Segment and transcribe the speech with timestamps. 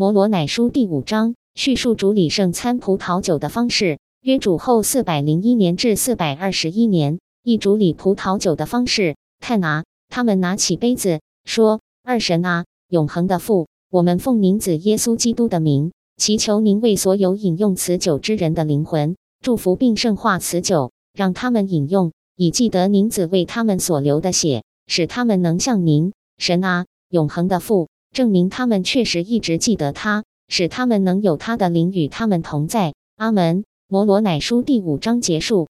[0.00, 3.98] 摩罗乃书第五章叙述主理圣餐葡萄酒的方式。
[4.22, 9.16] 约主后四百零一年至四百二十一年，一主理葡萄酒的方式。
[9.40, 32.94] 看啊，他们拿起杯子，说：“二神啊，永恒的父，我们奉您子耶稣基督的名，祈求您为所有饮用此酒之人的灵魂祝福并圣化此酒，让他们饮用，以记得您子为他们所流的血，使他们能像您神啊，永恒的父。”证明他们确实一直记得他，使他们能有他的灵与他们同在。
[33.16, 33.64] 阿门。
[33.90, 35.68] 摩罗乃书第五章结束。